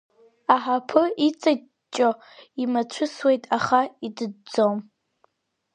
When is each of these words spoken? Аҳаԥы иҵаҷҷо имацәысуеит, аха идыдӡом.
Аҳаԥы 0.53 1.03
иҵаҷҷо 1.27 2.09
имацәысуеит, 2.63 3.43
аха 3.57 3.79
идыдӡом. 4.05 4.77